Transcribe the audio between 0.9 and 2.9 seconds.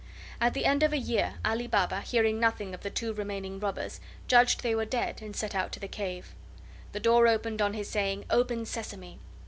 a year Ali Baba, hearing nothing of the